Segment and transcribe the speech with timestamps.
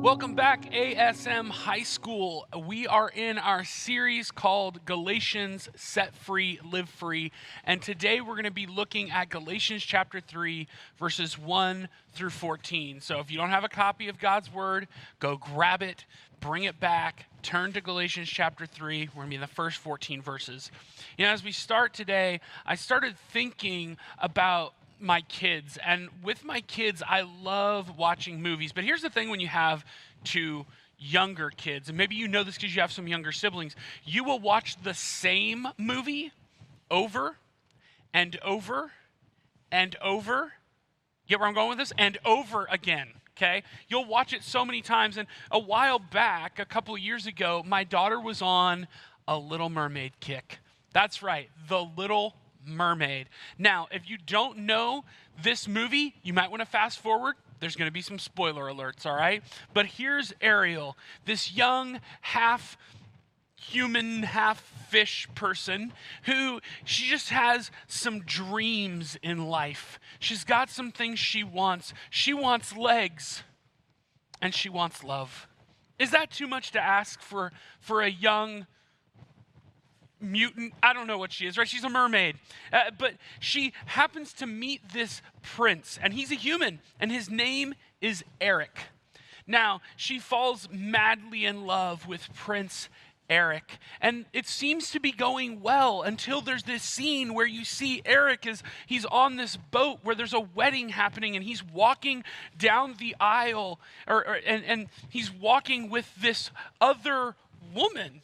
[0.00, 2.48] Welcome back, ASM High School.
[2.66, 7.30] We are in our series called Galatians Set Free, Live Free.
[7.64, 10.66] And today we're going to be looking at Galatians chapter 3,
[10.98, 13.02] verses 1 through 14.
[13.02, 14.88] So if you don't have a copy of God's Word,
[15.20, 16.06] go grab it,
[16.40, 19.08] bring it back, turn to Galatians chapter 3.
[19.08, 20.70] We're going to be in the first 14 verses.
[21.16, 25.78] You know, as we start today, I started thinking about my kids.
[25.84, 28.72] And with my kids, I love watching movies.
[28.72, 29.84] But here's the thing when you have
[30.24, 30.66] two
[30.98, 34.40] younger kids, and maybe you know this because you have some younger siblings, you will
[34.40, 36.32] watch the same movie
[36.90, 37.36] over
[38.12, 38.90] and over
[39.70, 40.52] and over.
[41.28, 41.92] Get where I'm going with this?
[41.96, 43.08] And over again.
[43.38, 43.62] Okay?
[43.88, 45.16] You'll watch it so many times.
[45.16, 48.88] And a while back, a couple years ago, my daughter was on
[49.28, 50.58] a Little Mermaid kick.
[50.92, 52.34] That's right, The Little
[52.66, 53.28] Mermaid.
[53.56, 55.04] Now, if you don't know
[55.40, 57.36] this movie, you might want to fast forward.
[57.60, 59.42] There's going to be some spoiler alerts, all right?
[59.72, 62.76] But here's Ariel, this young, half
[63.60, 65.92] human, half fish person
[66.24, 69.98] who she just has some dreams in life.
[70.18, 71.92] She's got some things she wants.
[72.10, 73.42] She wants legs
[74.40, 75.46] and she wants love.
[75.98, 78.66] Is that too much to ask for, for a young
[80.20, 80.74] mutant.
[80.82, 81.68] I don't know what she is, right?
[81.68, 82.36] She's a mermaid.
[82.72, 87.74] Uh, but she happens to meet this prince, and he's a human, and his name
[88.00, 88.78] is Eric.
[89.46, 92.88] Now, she falls madly in love with Prince
[93.30, 93.78] Eric.
[94.00, 98.46] And it seems to be going well until there's this scene where you see Eric
[98.46, 102.24] is he's on this boat where there's a wedding happening and he's walking
[102.56, 107.36] down the aisle or, or and, and he's walking with this other
[107.74, 108.22] woman.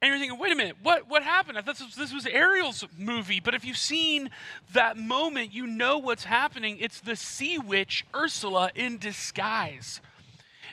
[0.00, 1.56] And you're thinking, wait a minute, what, what happened?
[1.56, 3.38] I thought this was, this was Ariel's movie.
[3.38, 4.30] But if you've seen
[4.72, 6.78] that moment, you know what's happening.
[6.80, 10.00] It's the sea witch Ursula in disguise.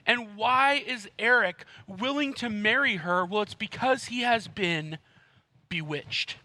[0.09, 3.23] And why is Eric willing to marry her?
[3.23, 4.97] Well, it's because he has been
[5.69, 6.37] bewitched.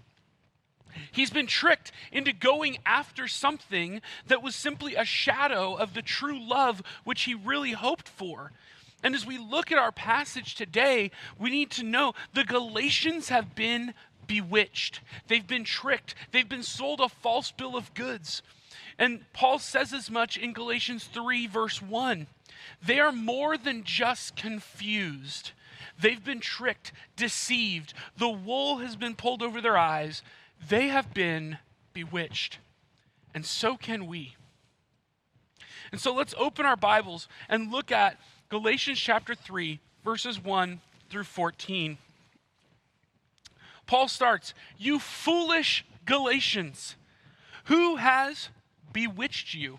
[1.10, 6.38] He's been tricked into going after something that was simply a shadow of the true
[6.38, 8.52] love which he really hoped for.
[9.02, 13.54] And as we look at our passage today, we need to know the Galatians have
[13.54, 13.94] been
[14.26, 15.00] bewitched.
[15.28, 16.14] They've been tricked.
[16.32, 18.42] They've been sold a false bill of goods.
[18.98, 22.26] And Paul says as much in Galatians 3, verse 1.
[22.84, 25.52] They are more than just confused.
[26.00, 27.94] They've been tricked, deceived.
[28.16, 30.22] The wool has been pulled over their eyes.
[30.68, 31.58] They have been
[31.92, 32.58] bewitched.
[33.34, 34.36] And so can we.
[35.92, 41.24] And so let's open our Bibles and look at Galatians chapter 3, verses 1 through
[41.24, 41.98] 14.
[43.86, 46.96] Paul starts, You foolish Galatians,
[47.64, 48.48] who has
[48.92, 49.78] bewitched you?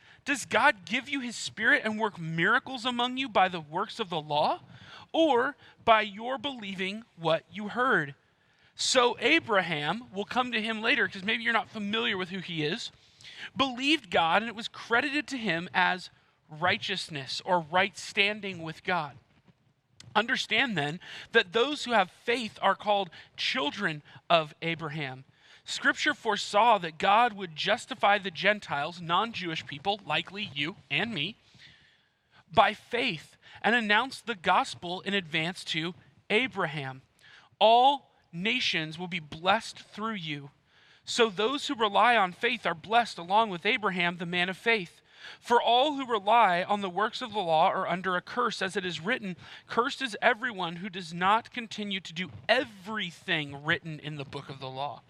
[0.31, 4.09] Does God give you his Spirit and work miracles among you by the works of
[4.09, 4.61] the law,
[5.11, 8.15] or by your believing what you heard?
[8.73, 12.63] So Abraham, will come to him later because maybe you're not familiar with who he
[12.63, 12.91] is,
[13.57, 16.09] believed God and it was credited to him as
[16.61, 19.17] righteousness or right standing with God.
[20.15, 21.01] Understand then
[21.33, 25.25] that those who have faith are called children of Abraham.
[25.71, 31.37] Scripture foresaw that God would justify the Gentiles, non Jewish people, likely you and me,
[32.53, 35.93] by faith and announce the gospel in advance to
[36.29, 37.01] Abraham.
[37.59, 40.49] All nations will be blessed through you.
[41.05, 45.01] So those who rely on faith are blessed along with Abraham, the man of faith.
[45.39, 48.75] For all who rely on the works of the law are under a curse, as
[48.75, 49.35] it is written,
[49.67, 54.59] Cursed is everyone who does not continue to do everything written in the book of
[54.59, 55.01] the law.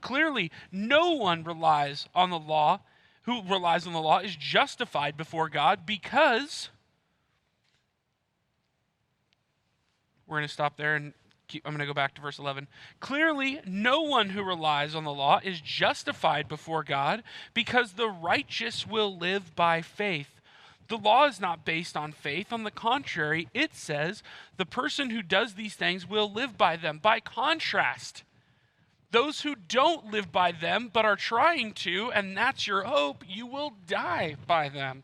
[0.00, 2.80] Clearly, no one relies on the law,
[3.22, 6.70] who relies on the law is justified before God because.
[10.26, 11.14] We're going to stop there and
[11.64, 12.68] I'm going to go back to verse 11.
[13.00, 17.22] Clearly, no one who relies on the law is justified before God
[17.54, 20.40] because the righteous will live by faith.
[20.88, 22.52] The law is not based on faith.
[22.52, 24.22] On the contrary, it says
[24.56, 26.98] the person who does these things will live by them.
[26.98, 28.24] By contrast,
[29.10, 33.46] those who don't live by them but are trying to, and that's your hope, you
[33.46, 35.02] will die by them.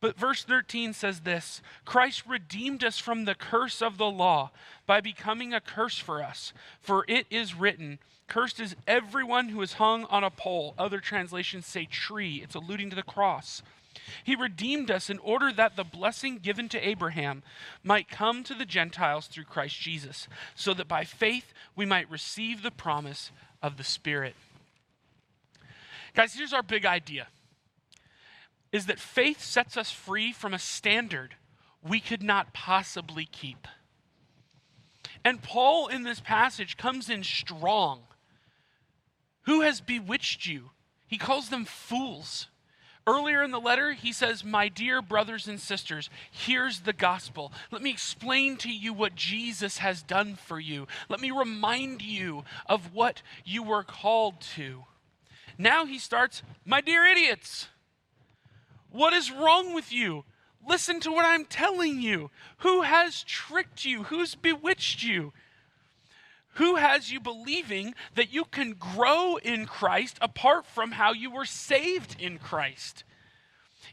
[0.00, 4.50] But verse 13 says this Christ redeemed us from the curse of the law
[4.84, 6.52] by becoming a curse for us.
[6.80, 10.74] For it is written, Cursed is everyone who is hung on a pole.
[10.76, 13.62] Other translations say tree, it's alluding to the cross.
[14.24, 17.42] He redeemed us in order that the blessing given to Abraham
[17.82, 22.62] might come to the Gentiles through Christ Jesus, so that by faith we might receive
[22.62, 23.30] the promise
[23.62, 24.34] of the Spirit.
[26.14, 27.28] Guys, here's our big idea
[28.72, 31.34] is that faith sets us free from a standard
[31.86, 33.68] we could not possibly keep.
[35.24, 38.00] And Paul in this passage comes in strong.
[39.42, 40.70] Who has bewitched you?
[41.06, 42.48] He calls them fools.
[43.06, 47.52] Earlier in the letter, he says, My dear brothers and sisters, here's the gospel.
[47.72, 50.86] Let me explain to you what Jesus has done for you.
[51.08, 54.84] Let me remind you of what you were called to.
[55.58, 57.68] Now he starts, My dear idiots,
[58.90, 60.24] what is wrong with you?
[60.66, 62.30] Listen to what I'm telling you.
[62.58, 64.04] Who has tricked you?
[64.04, 65.32] Who's bewitched you?
[66.54, 71.46] Who has you believing that you can grow in Christ apart from how you were
[71.46, 73.04] saved in Christ?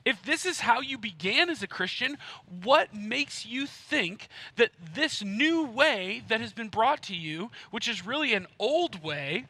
[0.05, 2.17] If this is how you began as a Christian,
[2.63, 7.87] what makes you think that this new way that has been brought to you, which
[7.87, 9.45] is really an old way,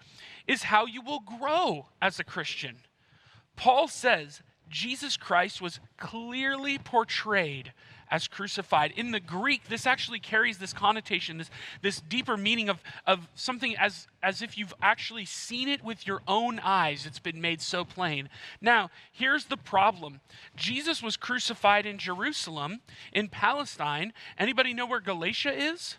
[0.47, 2.77] is how you will grow as a Christian?
[3.56, 7.73] Paul says Jesus Christ was clearly portrayed
[8.11, 8.91] as crucified.
[8.95, 11.50] In the Greek, this actually carries this connotation, this,
[11.81, 16.21] this deeper meaning of, of something as, as if you've actually seen it with your
[16.27, 17.06] own eyes.
[17.06, 18.29] It's been made so plain.
[18.61, 20.21] Now, here's the problem
[20.56, 22.81] Jesus was crucified in Jerusalem,
[23.13, 24.13] in Palestine.
[24.38, 25.97] Anybody know where Galatia is?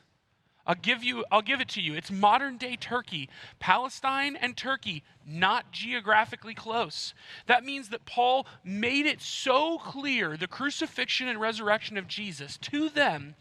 [0.66, 1.94] I'll give you I'll give it to you.
[1.94, 3.28] It's modern day Turkey.
[3.58, 7.14] Palestine and Turkey not geographically close.
[7.46, 12.88] That means that Paul made it so clear the crucifixion and resurrection of Jesus to
[12.88, 13.36] them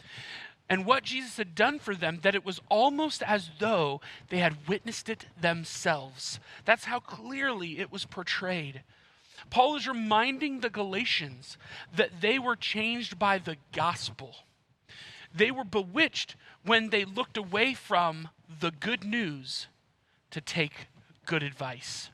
[0.69, 3.99] and what Jesus had done for them that it was almost as though
[4.29, 6.39] they had witnessed it themselves.
[6.63, 8.83] That's how clearly it was portrayed.
[9.49, 11.57] Paul is reminding the Galatians
[11.95, 14.35] that they were changed by the gospel.
[15.33, 18.29] They were bewitched when they looked away from
[18.59, 19.67] the good news
[20.31, 20.87] to take
[21.25, 22.09] good advice.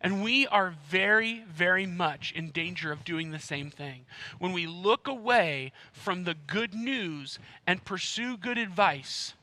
[0.00, 4.04] And we are very, very much in danger of doing the same thing.
[4.40, 9.34] When we look away from the good news and pursue good advice,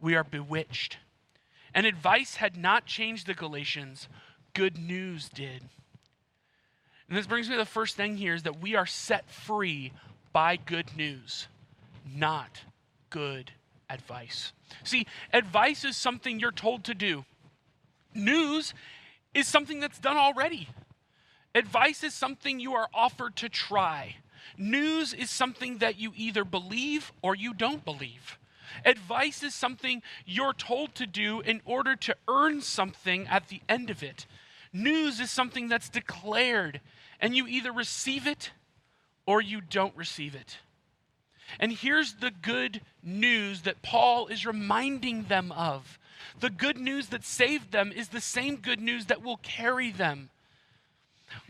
[0.00, 0.98] we are bewitched.
[1.72, 4.08] And advice had not changed the Galatians,
[4.54, 5.62] good news did.
[7.08, 9.92] And this brings me to the first thing here is that we are set free
[10.32, 11.46] by good news
[12.06, 12.62] not
[13.10, 13.52] good
[13.90, 14.52] advice.
[14.84, 17.24] See, advice is something you're told to do,
[18.14, 18.74] news
[19.34, 20.68] is something that's done already.
[21.54, 24.16] Advice is something you are offered to try.
[24.56, 28.38] News is something that you either believe or you don't believe.
[28.84, 33.90] Advice is something you're told to do in order to earn something at the end
[33.90, 34.26] of it.
[34.72, 36.80] News is something that's declared,
[37.20, 38.52] and you either receive it
[39.26, 40.58] or you don't receive it.
[41.58, 45.98] And here's the good news that Paul is reminding them of.
[46.40, 50.30] The good news that saved them is the same good news that will carry them.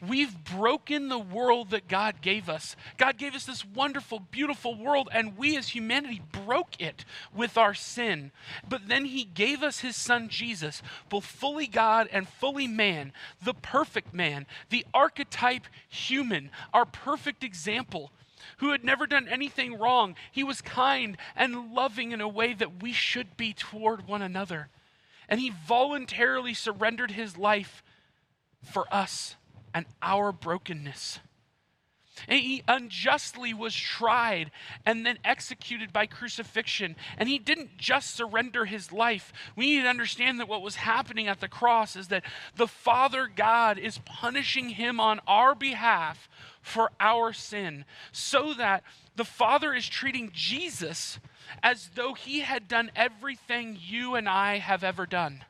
[0.07, 2.77] We've broken the world that God gave us.
[2.99, 7.75] God gave us this wonderful, beautiful world, and we as humanity broke it with our
[7.75, 8.33] sin.
[8.69, 13.55] But then He gave us His Son Jesus, both fully God and fully man, the
[13.55, 18.13] perfect man, the archetype human, our perfect example
[18.59, 20.17] who had never done anything wrong.
[20.31, 24.69] He was kind and loving in a way that we should be toward one another.
[25.29, 27.83] And he voluntarily surrendered his life
[28.63, 29.37] for us
[29.75, 31.21] and our brokenness.
[32.29, 34.51] And he unjustly was tried
[34.87, 36.97] and then executed by crucifixion.
[37.19, 39.33] And he didn't just surrender his life.
[39.57, 42.25] We need to understand that what was happening at the cross is that
[42.57, 46.29] the Father God is punishing him on our behalf
[46.61, 48.85] for our sin, so that
[49.17, 51.19] the Father is treating Jesus
[51.61, 55.45] as though he had done everything you and I have ever done.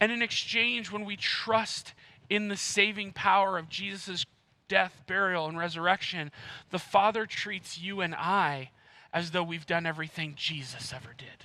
[0.00, 1.94] And in exchange, when we trust
[2.28, 4.26] in the saving power of Jesus'
[4.68, 6.30] death, burial, and resurrection,
[6.70, 8.70] the Father treats you and I
[9.12, 11.44] as though we've done everything Jesus ever did.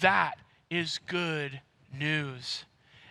[0.00, 0.38] That
[0.70, 1.60] is good
[1.92, 2.64] news.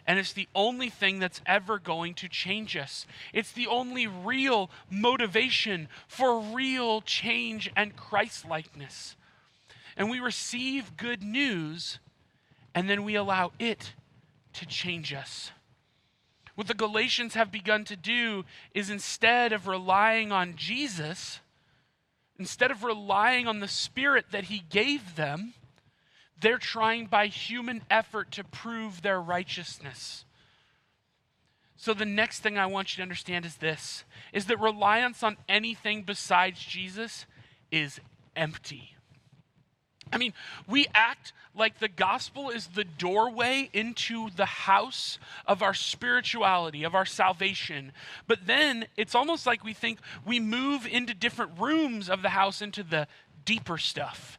[0.08, 3.08] And it's the only thing that's ever going to change us.
[3.34, 9.16] It's the only real motivation for real change and Christ likeness.
[9.98, 12.00] And we receive good news,
[12.76, 13.94] and then we allow it
[14.54, 15.52] to change us.
[16.56, 21.42] What the Galatians have begun to do is instead of relying on Jesus,
[22.40, 25.54] instead of relying on the Spirit that He gave them,
[26.40, 30.26] they're trying by human effort to prove their righteousness.
[31.78, 35.38] So the next thing I want you to understand is this is that reliance on
[35.48, 37.26] anything besides Jesus
[37.72, 38.00] is
[38.36, 38.95] empty.
[40.12, 40.34] I mean,
[40.68, 46.96] we act like the gospel is the doorway into the house of our spirituality, of
[46.96, 47.92] our salvation.
[48.28, 52.62] But then it's almost like we think we move into different rooms of the house
[52.62, 53.08] into the
[53.46, 54.38] deeper stuff.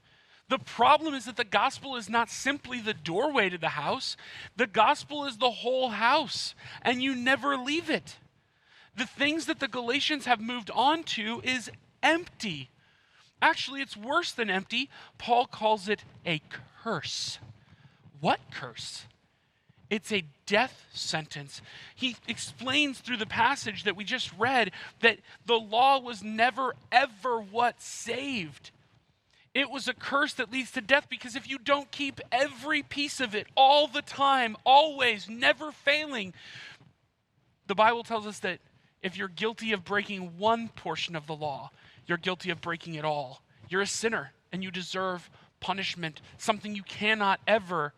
[0.48, 4.16] The problem is that the gospel is not simply the doorway to the house,
[4.56, 8.16] the gospel is the whole house, and you never leave it.
[8.96, 11.70] The things that the Galatians have moved on to is
[12.02, 12.70] empty.
[13.42, 14.88] Actually, it's worse than empty.
[15.18, 16.40] Paul calls it a
[16.82, 17.38] curse.
[18.20, 19.06] What curse?
[19.88, 21.60] It's a death sentence.
[21.94, 27.40] He explains through the passage that we just read that the law was never, ever
[27.40, 28.72] what saved.
[29.54, 33.20] It was a curse that leads to death because if you don't keep every piece
[33.20, 36.34] of it all the time, always, never failing,
[37.66, 38.58] the Bible tells us that
[39.02, 41.70] if you're guilty of breaking one portion of the law,
[42.06, 43.42] you're guilty of breaking it all.
[43.68, 47.92] You're a sinner and you deserve punishment, something you cannot ever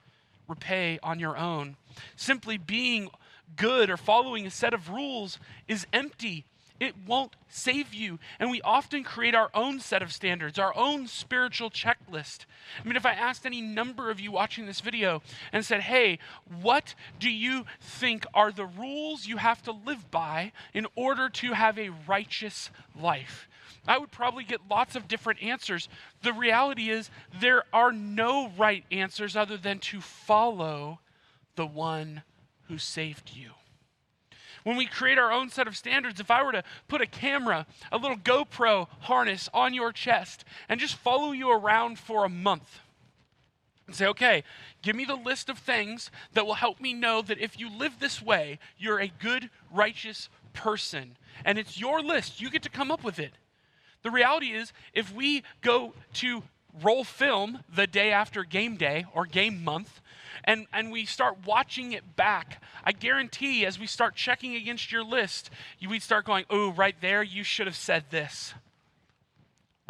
[0.46, 1.76] repay on your own.
[2.16, 3.10] Simply being
[3.56, 6.44] good or following a set of rules is empty
[6.80, 8.18] it won't save you.
[8.38, 12.46] And we often create our own set of standards, our own spiritual checklist.
[12.82, 15.22] I mean, if I asked any number of you watching this video
[15.52, 16.18] and said, hey,
[16.60, 21.52] what do you think are the rules you have to live by in order to
[21.52, 23.48] have a righteous life?
[23.87, 25.88] I would probably get lots of different answers.
[26.23, 31.00] The reality is, there are no right answers other than to follow
[31.56, 32.23] the one
[32.68, 33.50] who saved you
[34.68, 37.66] when we create our own set of standards, if I were to put a camera,
[37.90, 42.80] a little GoPro harness on your chest, and just follow you around for a month,
[43.87, 44.44] and say, okay,
[44.82, 47.94] give me the list of things that will help me know that if you live
[47.99, 51.16] this way, you're a good, righteous person.
[51.47, 52.42] And it's your list.
[52.42, 53.32] You get to come up with it.
[54.08, 56.42] The reality is, if we go to
[56.82, 60.00] roll film the day after game day or game month,
[60.44, 65.04] and, and we start watching it back, I guarantee as we start checking against your
[65.04, 68.54] list, you, we start going, oh, right there, you should have said this.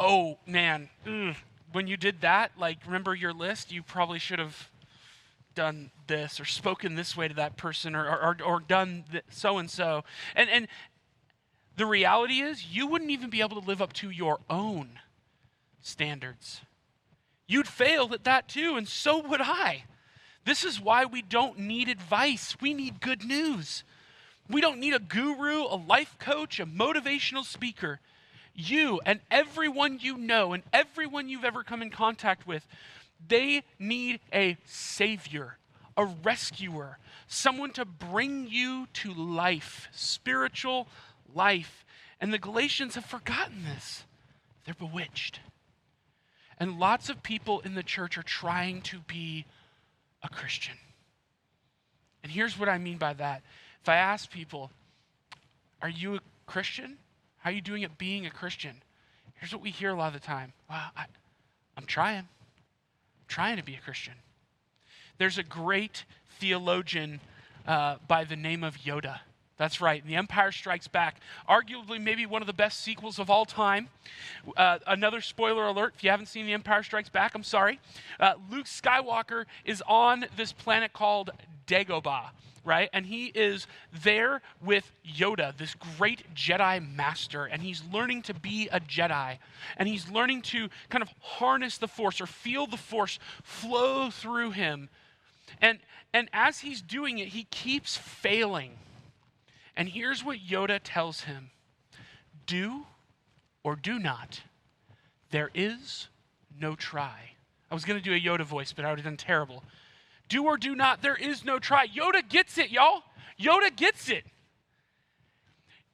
[0.01, 1.37] Oh, man, ugh.
[1.71, 3.71] when you did that, like, remember your list?
[3.71, 4.69] You probably should have
[5.55, 9.69] done this or spoken this way to that person or, or, or done so and
[9.69, 10.03] so.
[10.35, 10.67] And, and
[11.79, 14.99] the reality is, you wouldn't even be able to live up to your own
[15.81, 16.59] standards.
[17.47, 19.85] You'd fail at that too, and so would I.
[20.43, 22.57] This is why we don't need advice.
[22.59, 23.85] We need good news.
[24.49, 28.01] We don't need a guru, a life coach, a motivational speaker.
[28.53, 32.67] You and everyone you know and everyone you've ever come in contact with,
[33.25, 35.57] they need a savior,
[35.95, 40.89] a rescuer, someone to bring you to life, spiritual
[41.33, 41.85] life.
[42.19, 44.03] And the Galatians have forgotten this.
[44.65, 45.39] They're bewitched.
[46.57, 49.45] And lots of people in the church are trying to be
[50.21, 50.75] a Christian.
[52.21, 53.41] And here's what I mean by that.
[53.81, 54.71] If I ask people,
[55.81, 56.97] Are you a Christian?
[57.37, 58.81] How are you doing at being a Christian?
[59.35, 61.05] Here's what we hear a lot of the time Well, I,
[61.77, 62.17] I'm trying.
[62.17, 64.15] I'm trying to be a Christian.
[65.17, 66.03] There's a great
[66.39, 67.21] theologian
[67.65, 69.19] uh, by the name of Yoda.
[69.59, 70.03] That's right.
[70.07, 73.89] The Empire Strikes Back, arguably maybe one of the best sequels of all time.
[74.55, 77.81] Uh, another spoiler alert if you haven't seen The Empire Strikes Back, I'm sorry.
[78.21, 81.31] Uh, Luke Skywalker is on this planet called
[81.67, 82.29] Dagobah,
[82.63, 82.89] right?
[82.93, 88.69] And he is there with Yoda, this great Jedi master, and he's learning to be
[88.71, 89.39] a Jedi.
[89.75, 94.51] And he's learning to kind of harness the Force or feel the Force flow through
[94.51, 94.87] him.
[95.59, 95.79] And,
[96.13, 98.77] and as he's doing it, he keeps failing
[99.79, 101.51] and here's what Yoda tells him
[102.45, 102.85] do
[103.63, 104.41] or do not.
[105.31, 106.09] There is
[106.59, 107.31] no try.
[107.71, 109.63] I was going to do a Yoda voice, but I would have done terrible.
[110.27, 111.87] Do or do not, there is no try.
[111.87, 113.03] Yoda gets it, y'all.
[113.39, 114.25] Yoda gets it.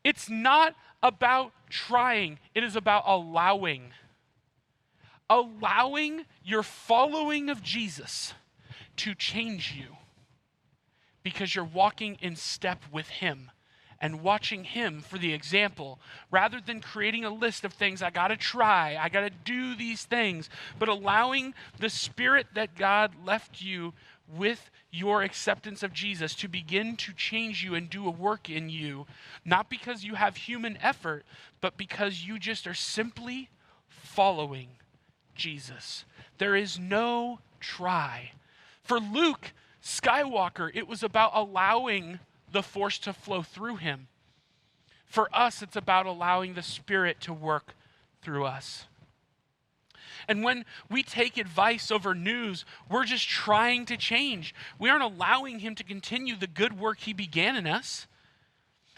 [0.03, 0.73] It's not
[1.03, 3.91] about trying, it is about allowing.
[5.29, 8.33] Allowing your following of Jesus
[8.95, 9.97] to change you
[11.21, 13.51] because you're walking in step with Him
[14.01, 15.99] and watching Him for the example
[16.31, 19.75] rather than creating a list of things I got to try, I got to do
[19.75, 20.49] these things,
[20.79, 23.93] but allowing the Spirit that God left you
[24.27, 28.69] with your acceptance of Jesus to begin to change you and do a work in
[28.69, 29.05] you,
[29.43, 31.25] not because you have human effort,
[31.61, 33.49] but because you just are simply
[33.87, 34.69] following
[35.35, 36.05] Jesus.
[36.37, 38.31] There is no try.
[38.83, 39.51] For Luke
[39.83, 42.19] Skywalker, it was about allowing
[42.55, 44.07] the force to flow through him.
[45.05, 47.75] For us, it's about allowing the Spirit to work
[48.21, 48.85] through us.
[50.27, 54.55] And when we take advice over news, we're just trying to change.
[54.79, 58.07] We aren't allowing Him to continue the good work He began in us.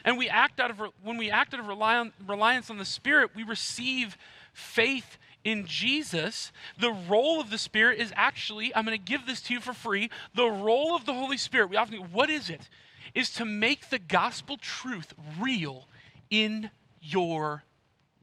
[0.06, 3.44] And we act out of when we act out of reliance on the Spirit, we
[3.44, 4.18] receive
[4.54, 6.52] faith in Jesus.
[6.80, 9.74] The role of the Spirit is actually, I'm going to give this to you for
[9.74, 10.10] free.
[10.34, 12.70] The role of the Holy Spirit, we often, what is it?
[13.18, 15.88] Is to make the gospel truth real
[16.30, 16.70] in
[17.02, 17.64] your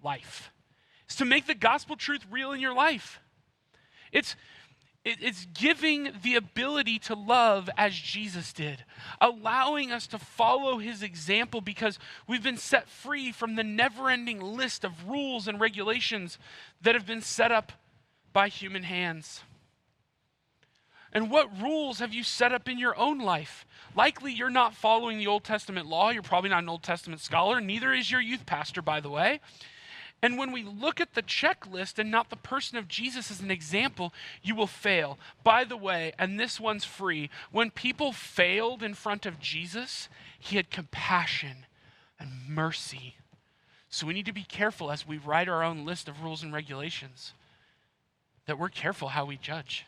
[0.05, 0.53] life.
[1.07, 3.19] It's to make the gospel truth real in your life.
[4.13, 4.37] It's
[5.05, 8.85] it's giving the ability to love as Jesus did,
[9.21, 11.99] allowing us to follow his example because
[12.29, 16.39] we've been set free from the never ending list of rules and regulations
[16.83, 17.73] that have been set up
[18.33, 19.43] by human hands.
[21.15, 23.65] And what rules have you set up in your own life?
[23.97, 26.11] Likely you're not following the Old Testament law.
[26.11, 27.61] You're probably not an Old Testament scholar.
[27.61, 29.41] Neither is your youth pastor, by the way.
[30.21, 33.51] And when we look at the checklist and not the person of Jesus as an
[33.51, 35.19] example, you will fail.
[35.45, 40.57] By the way, and this one's free, when people failed in front of Jesus, he
[40.57, 41.67] had compassion
[42.19, 43.17] and mercy.
[43.89, 46.53] So we need to be careful as we write our own list of rules and
[46.53, 47.35] regulations
[48.47, 49.87] that we're careful how we judge.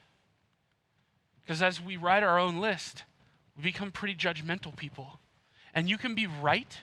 [1.46, 3.04] Because as we write our own list,
[3.56, 5.20] we become pretty judgmental people.
[5.72, 6.80] And you can be right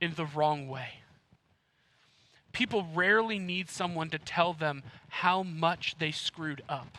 [0.00, 1.00] in the wrong way.
[2.52, 6.96] People rarely need someone to tell them how much they screwed up,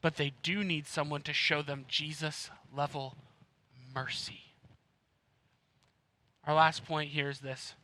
[0.00, 3.16] but they do need someone to show them Jesus level
[3.94, 4.40] mercy.
[6.44, 7.74] Our last point here is this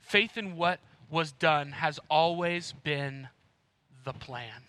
[0.00, 3.28] faith in what was done has always been
[4.04, 4.64] the plan.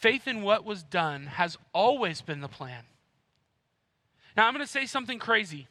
[0.00, 2.84] Faith in what was done has always been the plan.
[4.36, 5.66] Now, I'm going to say something crazy.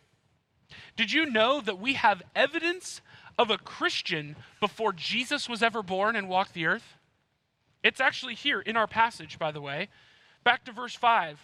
[0.97, 2.99] Did you know that we have evidence
[3.39, 6.95] of a Christian before Jesus was ever born and walked the earth?
[7.83, 9.87] It's actually here in our passage, by the way.
[10.43, 11.39] Back to verse 5.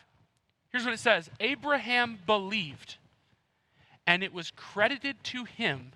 [0.69, 2.97] Here's what it says Abraham believed,
[4.05, 5.93] and it was credited to him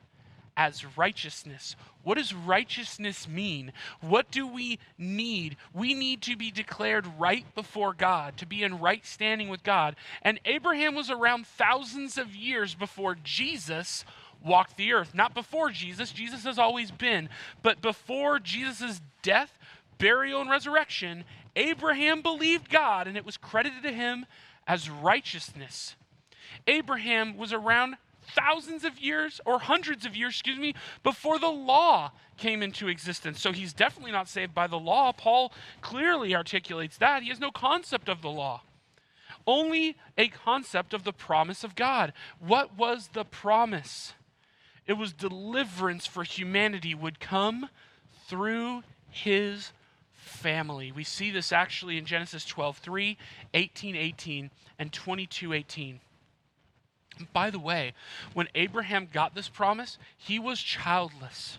[0.58, 1.76] as righteousness.
[2.04, 3.72] What does righteousness mean?
[4.02, 5.56] What do we need?
[5.72, 9.96] We need to be declared right before God, to be in right standing with God.
[10.24, 14.04] And Abraham was around thousands of years before Jesus
[14.44, 15.14] walked the earth.
[15.14, 17.30] Not before Jesus, Jesus has always been,
[17.62, 19.60] but before Jesus' death,
[20.00, 21.24] burial, and resurrection,
[21.56, 24.26] Abraham believed God and it was credited to him
[24.66, 25.96] as righteousness.
[26.66, 27.98] Abraham was around
[28.36, 33.42] thousands of years or hundreds of years, excuse me, before the law came into existence.
[33.42, 35.12] So he's definitely not saved by the law.
[35.12, 37.24] Paul clearly articulates that.
[37.24, 38.62] He has no concept of the law,
[39.46, 42.14] only a concept of the promise of God.
[42.40, 44.14] What was the promise?
[44.86, 47.70] It was deliverance for humanity would come
[48.28, 49.72] through his
[50.14, 50.92] family.
[50.92, 53.18] We see this actually in Genesis 12, 3,
[53.54, 56.00] 18, 18, and 22, 18.
[57.34, 57.94] By the way,
[58.34, 61.58] when Abraham got this promise, he was childless.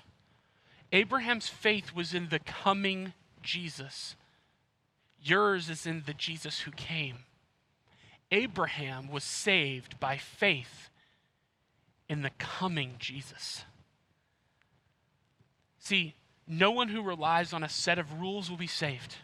[0.92, 4.16] Abraham's faith was in the coming Jesus.
[5.20, 7.18] Yours is in the Jesus who came.
[8.30, 10.90] Abraham was saved by faith
[12.08, 13.64] in the coming Jesus.
[15.78, 16.14] See,
[16.46, 19.16] no one who relies on a set of rules will be saved.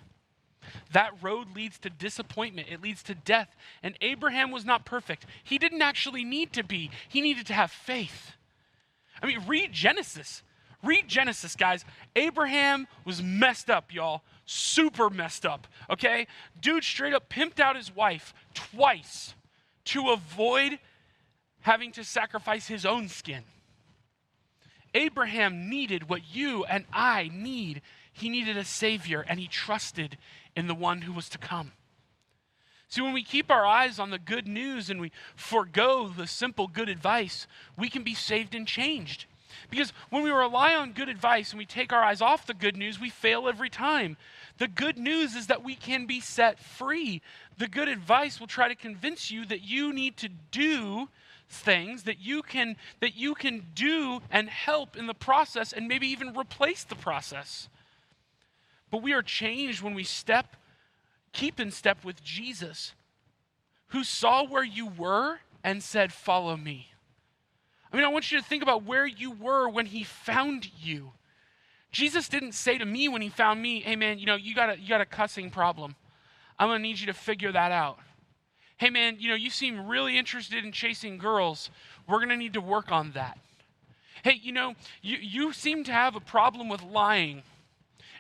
[0.93, 3.55] That road leads to disappointment, it leads to death.
[3.83, 5.27] And Abraham was not perfect.
[5.43, 8.33] He didn't actually need to be, he needed to have faith.
[9.23, 10.43] I mean, read Genesis.
[10.83, 11.85] Read Genesis, guys.
[12.15, 14.23] Abraham was messed up, y'all.
[14.45, 16.27] Super messed up, okay?
[16.61, 19.35] Dude straight up pimped out his wife twice
[19.87, 20.79] to avoid
[21.61, 23.45] having to sacrifice his own skin.
[24.95, 27.81] Abraham needed what you and I need.
[28.13, 30.19] He needed a Savior, and he trusted
[30.57, 31.73] in the one who was to come.
[32.89, 36.69] See, when we keep our eyes on the good news and we forego the simple
[36.69, 39.27] good advice, we can be saved and changed.
[39.71, 42.77] Because when we rely on good advice and we take our eyes off the good
[42.77, 44.17] news, we fail every time.
[44.59, 47.23] The good news is that we can be set free.
[47.59, 51.09] The good advice will try to convince you that you need to do
[51.49, 56.07] things that you can that you can do and help in the process and maybe
[56.07, 57.69] even replace the process.
[58.95, 60.55] But we are changed when we step
[61.33, 62.93] keep in step with Jesus
[63.89, 66.93] who saw where you were and said, "Follow me."
[67.93, 71.11] I mean, I want you to think about where you were when he found you.
[71.91, 74.71] Jesus didn't say to me when he found me, hey man, you know, you got
[74.71, 75.97] a, you got a cussing problem.
[76.57, 77.99] I'm going to need you to figure that out.
[78.77, 81.69] Hey man, you know, you seem really interested in chasing girls.
[82.07, 83.39] We're going to need to work on that.
[84.23, 87.43] Hey, you know, you, you seem to have a problem with lying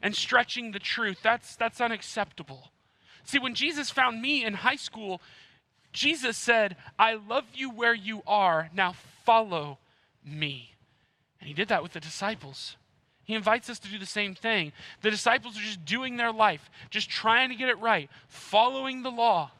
[0.04, 1.18] and stretching the truth.
[1.22, 2.70] That's, that's unacceptable.
[3.24, 5.22] See, when Jesus found me in high school,
[5.92, 8.68] Jesus said, I love you where you are.
[8.74, 9.78] Now follow
[10.22, 10.74] me.
[11.40, 12.76] And he did that with the disciples.
[13.24, 14.72] He invites us to do the same thing.
[15.00, 19.10] The disciples are just doing their life, just trying to get it right, following the
[19.10, 19.52] law.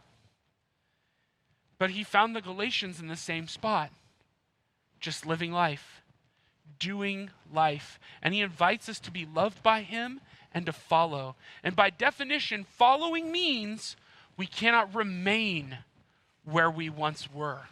[1.78, 3.90] But he found the Galatians in the same spot,
[5.00, 6.02] just living life,
[6.78, 7.98] doing life.
[8.22, 10.20] And he invites us to be loved by him
[10.54, 11.34] and to follow.
[11.62, 13.96] And by definition, following means
[14.36, 15.78] we cannot remain
[16.44, 17.62] where we once were.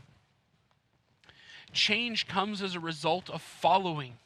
[1.73, 4.19] Change comes as a result of following,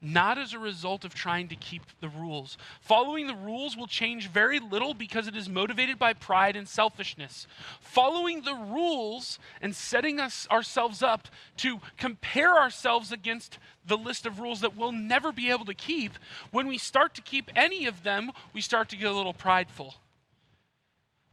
[0.00, 2.56] not as a result of trying to keep the rules.
[2.80, 7.46] Following the rules will change very little because it is motivated by pride and selfishness.
[7.80, 14.38] Following the rules and setting us ourselves up to compare ourselves against the list of
[14.40, 16.12] rules that we'll never be able to keep,
[16.50, 19.94] when we start to keep any of them, we start to get a little prideful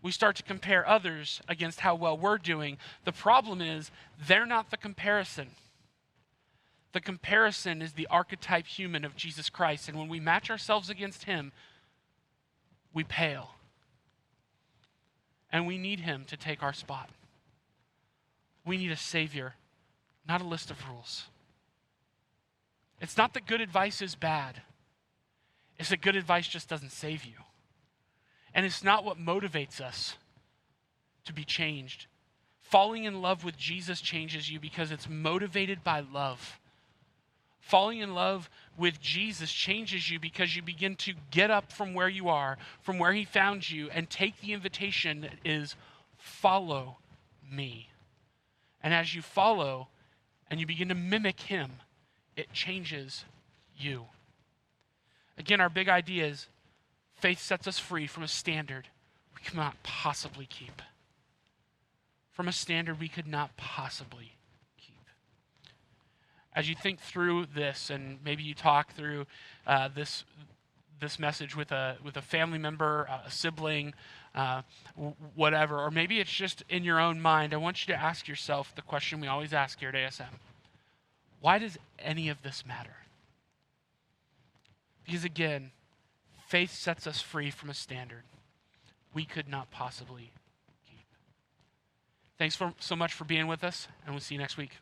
[0.05, 2.77] we start to compare others against how well we're doing.
[3.05, 3.89] The problem is,
[4.27, 5.47] they're not the comparison.
[6.95, 9.89] The comparison is the archetype human of Jesus Christ.
[9.89, 11.51] And when we match ourselves against him,
[12.93, 13.49] we pale.
[15.51, 17.09] And we need him to take our spot.
[18.65, 19.55] We need a Savior,
[20.25, 21.25] not a list of rules.
[23.01, 24.61] It's not that good advice is bad,
[25.77, 27.35] it's that good advice just doesn't save you.
[28.53, 30.15] And it's not what motivates us
[31.25, 32.07] to be changed.
[32.61, 36.57] Falling in love with Jesus changes you because it's motivated by love.
[37.65, 38.47] Falling in love
[38.77, 42.99] with Jesus changes you because you begin to get up from where you are, from
[42.99, 45.75] where He found you, and take the invitation that is
[46.15, 46.97] follow
[47.51, 47.89] me.
[48.83, 49.87] And as you follow
[50.47, 51.71] and you begin to mimic Him,
[52.37, 53.25] it changes
[53.75, 54.05] you.
[55.35, 56.45] Again, our big idea is
[57.15, 58.89] Faith sets us free from a standard
[59.33, 60.83] we cannot possibly keep.
[62.29, 64.33] From a standard we could not possibly.
[66.55, 69.25] As you think through this, and maybe you talk through
[69.67, 70.23] uh, this
[71.01, 73.93] this message with a with a family member, a sibling,
[74.33, 74.61] uh,
[75.35, 77.53] whatever, or maybe it's just in your own mind.
[77.53, 80.39] I want you to ask yourself the question we always ask here at ASM:
[81.41, 82.95] Why does any of this matter?
[85.05, 85.71] Because again,
[86.47, 88.23] Faith sets us free from a standard
[89.13, 90.31] we could not possibly
[90.87, 91.05] keep.
[92.37, 94.77] Thanks for, so much for being with us, and we'll see you next week.